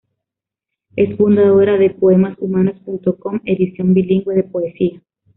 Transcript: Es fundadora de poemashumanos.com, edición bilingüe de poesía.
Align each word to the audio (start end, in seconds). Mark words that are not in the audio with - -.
Es 0.95 1.15
fundadora 1.15 1.77
de 1.77 1.91
poemashumanos.com, 1.91 3.41
edición 3.45 3.93
bilingüe 3.93 4.33
de 4.33 4.41
poesía. 4.43 5.03